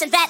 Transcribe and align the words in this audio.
the 0.00 0.06
that 0.06 0.29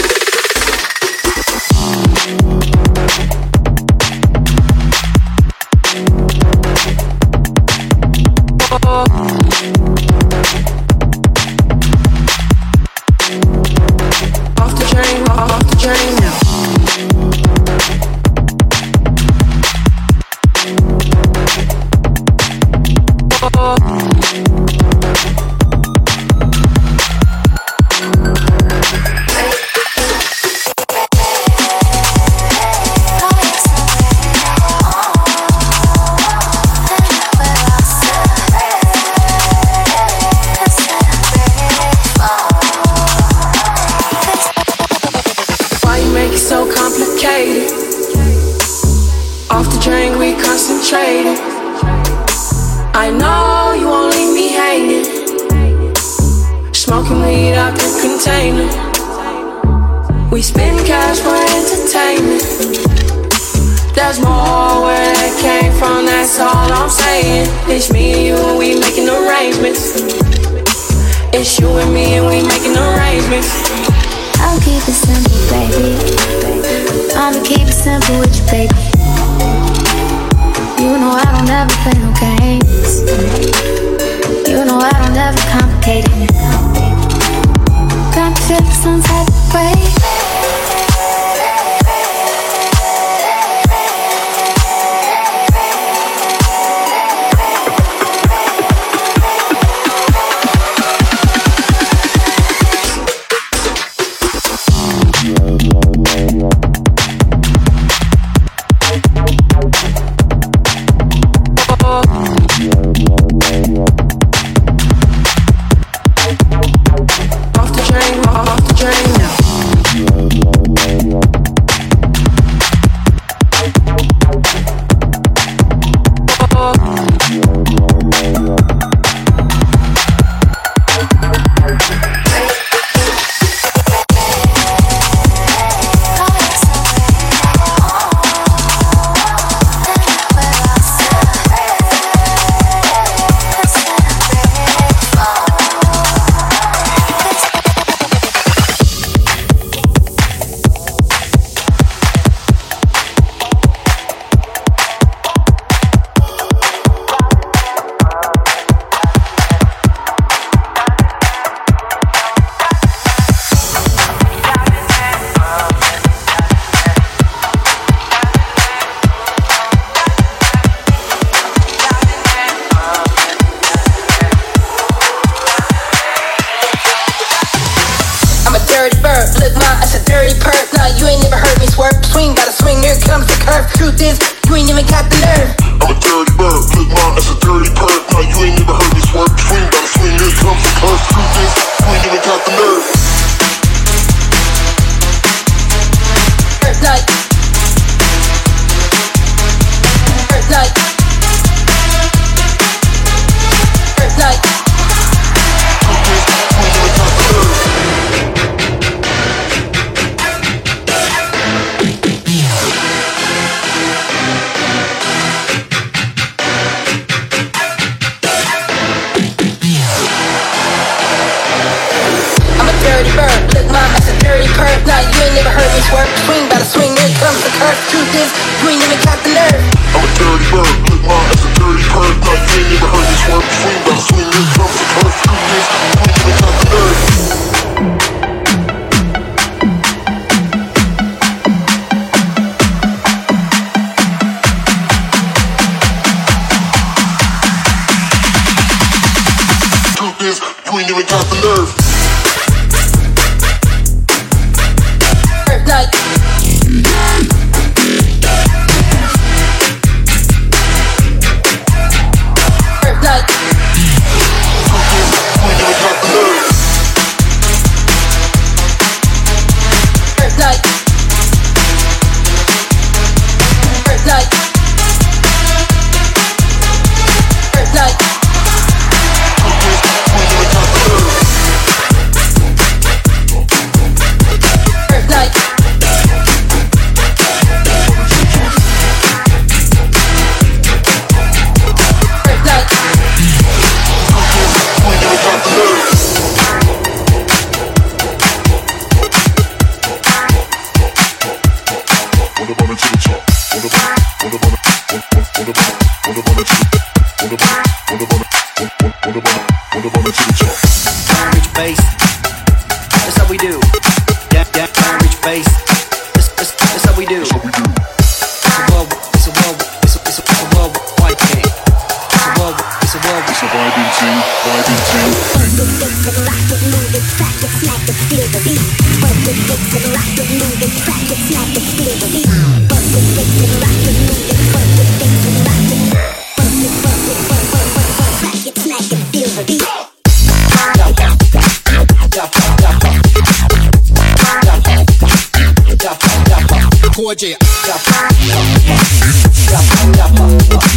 It's 323.43 323.51
a 323.51 323.57
vibing 323.57 323.89
thing, 323.97 324.17
vibing 324.43 324.79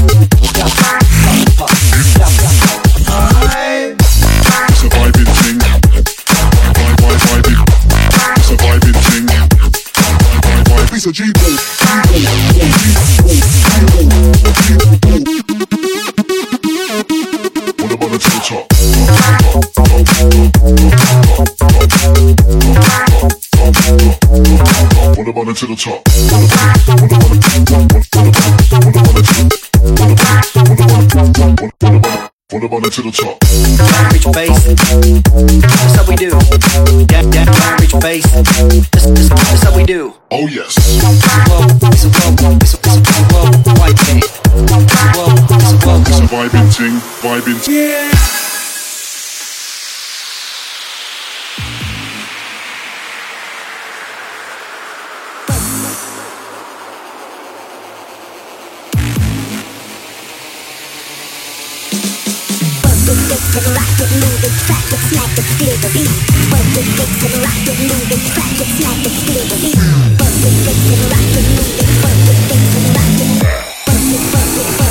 thing. 0.09 0.13
Vibe. 11.04 11.10
It's 11.10 11.10
a 11.10 11.12
G-Boat. 11.12 11.60
What 17.78 17.92
about 17.92 18.12
it 18.14 18.20
to 18.20 18.28
the 18.30 18.40
top? 18.44 18.64
What 25.16 25.28
about 25.28 25.48
it 25.48 25.56
to 25.56 25.66
the 25.66 25.76
top? 25.76 27.13
What 32.54 32.62
about 32.62 32.86
it 32.86 32.92
to 32.92 33.02
the 33.02 33.10
top? 33.10 33.42
reach 34.14 34.30
base. 34.30 34.54
That's 35.58 35.96
how 35.98 36.06
we 36.06 36.14
do. 36.14 36.30
Down, 37.10 37.28
down, 37.34 37.50
reach 37.82 37.98
base. 37.98 38.22
That's, 38.30 39.10
that's, 39.10 39.28
that's 39.28 39.62
how 39.64 39.76
we 39.76 39.82
do. 39.82 40.14
Oh 40.30 40.46
yes. 40.46 40.78
Whoa, 41.02 41.66
it's 41.90 42.04
a 42.04 42.10
whoa, 42.14 42.54
it's 42.62 42.74
a, 42.74 42.78
it's 42.78 43.10
a 43.10 43.24
whoa, 43.34 43.50
white 43.82 43.98
thing. 43.98 44.18
It's 44.18 44.38
a 44.70 44.78
whoa, 45.18 45.34
it's 45.34 45.66
a 45.66 45.82
whoa, 45.82 46.00
It's 46.06 46.20
a 46.20 46.30
vibing 46.30 46.70
thing, 46.70 46.94
vibing 47.26 47.58
thing. 47.58 47.74
Work 47.74 48.14
it, 48.14 48.22
fix 48.22 48.43
it, 63.56 63.66
rock 63.70 64.00
it, 64.00 64.10
move 64.18 64.42
it, 64.42 64.54
crack 64.66 64.88
it, 64.90 65.00
smack 65.10 65.38
it, 65.38 65.46
feel 65.58 65.76
the 65.78 65.90
beat. 65.94 66.10
Work 66.50 66.74
it, 66.74 66.86
fix 66.98 67.10
it, 67.22 67.34
rock 67.38 67.66
it, 67.70 67.78
move 67.86 68.10
it, 68.10 68.22
crack 68.34 68.56
it, 68.58 68.68
smack 68.78 69.06
it, 69.06 69.14
feel 69.26 69.44
the 69.46 69.56
beat. 69.62 69.78
Work 70.18 70.42
it, 70.42 70.54
fix 70.64 70.78
it, 70.90 71.00
rock 71.12 71.34
it, 71.38 71.46
move 71.54 71.78
it, 71.82 71.90
work 72.02 72.24
it, 72.30 72.38
fix 72.50 72.62
it, 72.74 72.86
rock 72.94 73.20
it. 73.22 73.30
Work 73.86 74.06
it, 74.10 74.22
work 74.32 74.54
it, 74.54 74.58
work, 74.58 74.80
work, 74.80 74.84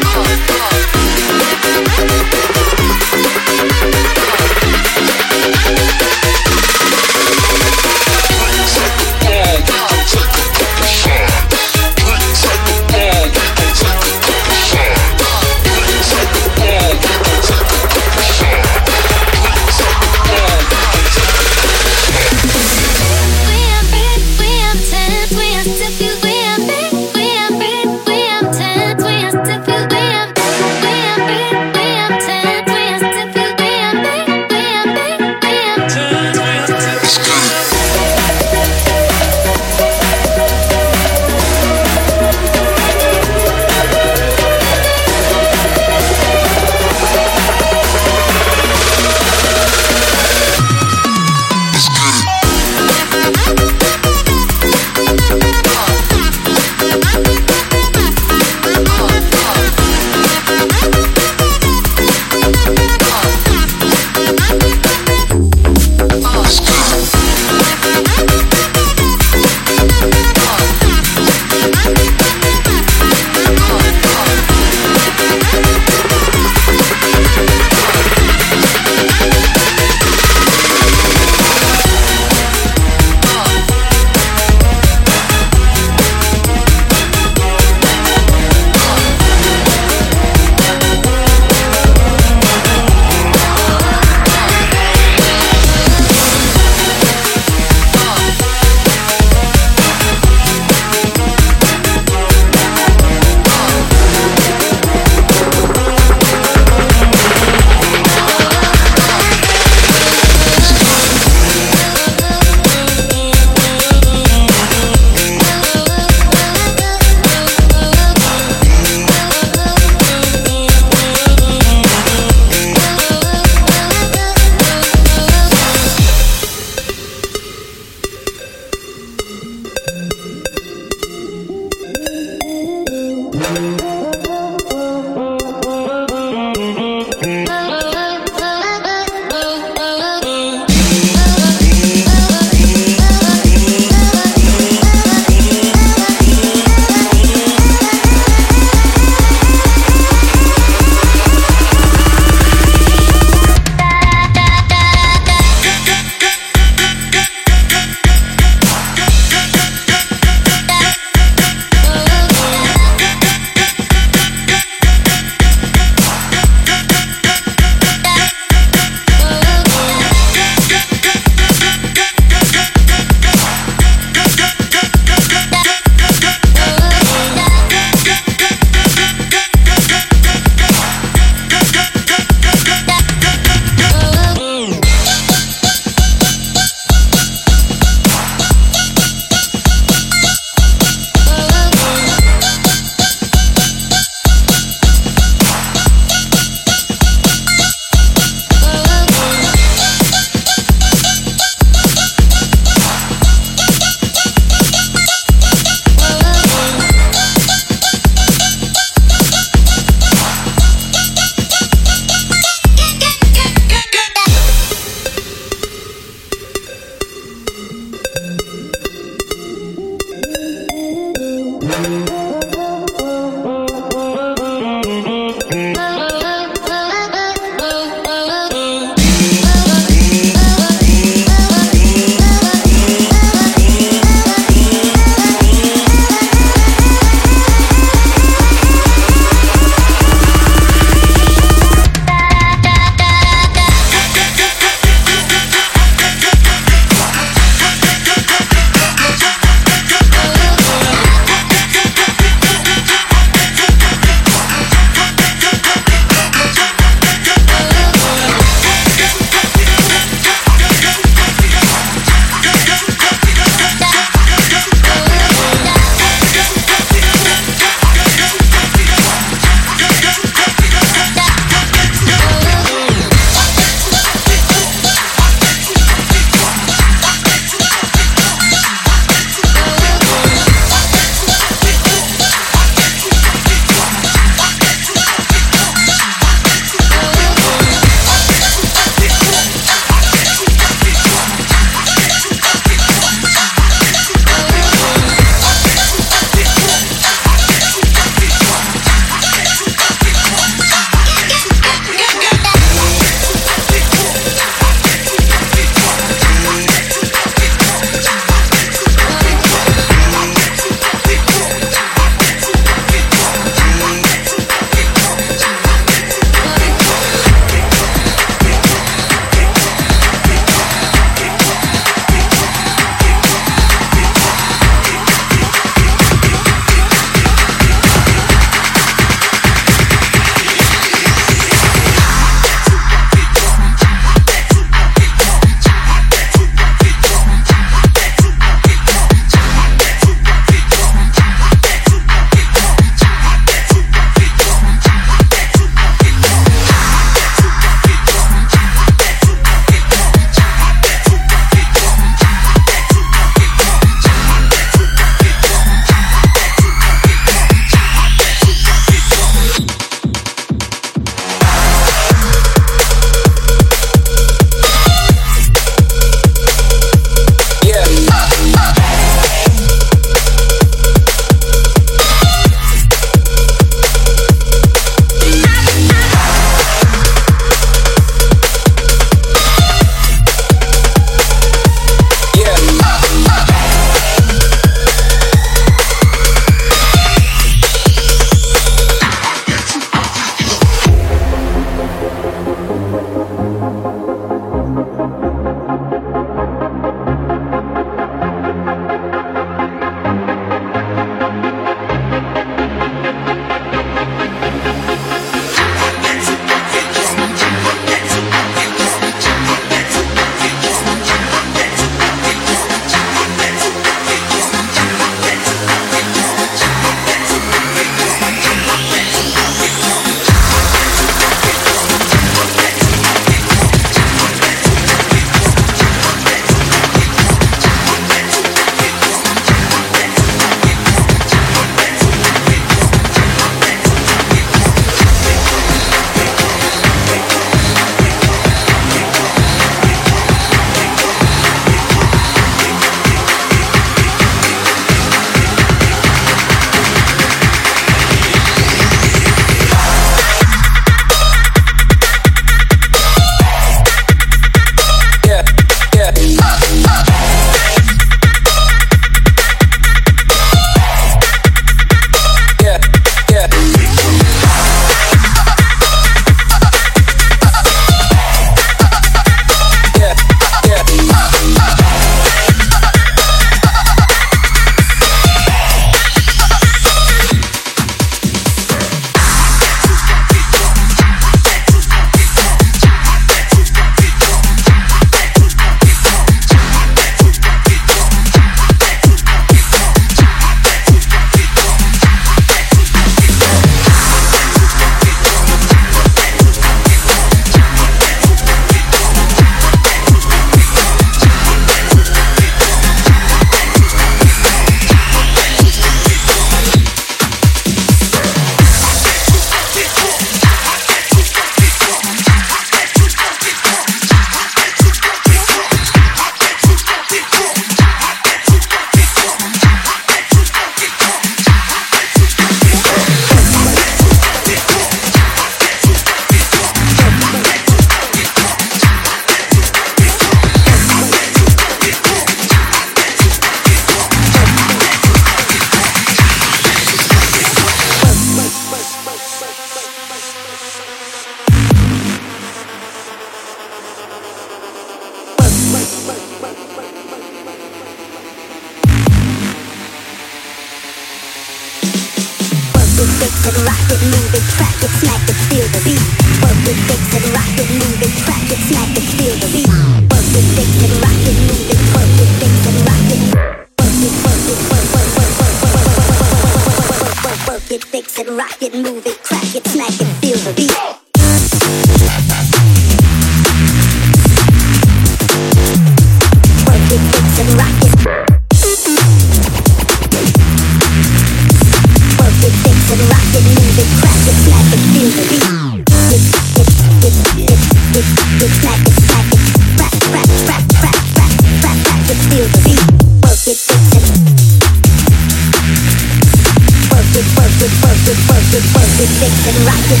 with 599.00 599.08
six 599.08 599.48
and 599.48 599.56
rock 599.64 599.90
with 599.90 600.00